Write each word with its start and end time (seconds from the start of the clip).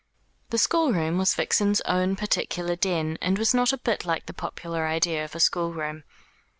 The 0.49 0.57
schoolroom 0.57 1.19
was 1.19 1.35
Vixen's 1.35 1.79
own 1.81 2.15
particular 2.15 2.75
den, 2.75 3.19
and 3.21 3.37
was 3.37 3.53
not 3.53 3.71
a 3.71 3.77
bit 3.77 4.03
like 4.03 4.25
the 4.25 4.33
popular 4.33 4.87
idea 4.87 5.23
of 5.23 5.35
a 5.35 5.39
schoolroom. 5.39 6.05